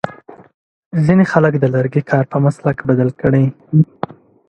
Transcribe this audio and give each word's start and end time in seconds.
ځینې 1.05 1.23
خلک 1.31 1.53
د 1.59 1.65
لرګي 1.75 2.03
کار 2.11 2.25
په 2.31 2.37
مسلک 2.45 2.77
بدل 2.89 3.09
کړی. 3.21 3.45